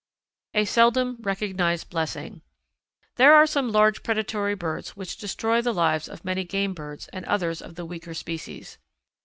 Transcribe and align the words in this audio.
A 0.55 0.65
Seldom 0.65 1.17
Recognised 1.19 1.91
Blessing. 1.91 2.41
There 3.17 3.35
are 3.35 3.45
some 3.45 3.71
large 3.71 4.01
predatory 4.01 4.55
birds 4.55 4.95
which 4.95 5.15
destroy 5.15 5.61
the 5.61 5.75
lives 5.75 6.09
of 6.09 6.25
many 6.25 6.43
game 6.43 6.73
birds 6.73 7.07
and 7.09 7.23
others 7.25 7.61
of 7.61 7.75
the 7.75 7.85
weaker 7.85 8.15
species. 8.15 8.79